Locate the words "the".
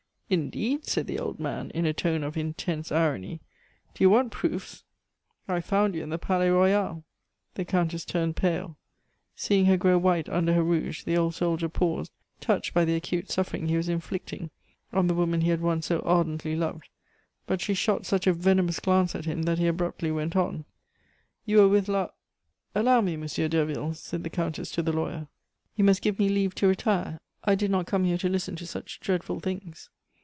1.07-1.19, 6.09-6.17, 7.55-7.65, 11.03-11.17, 12.85-12.95, 15.07-15.13, 24.23-24.29, 24.81-24.93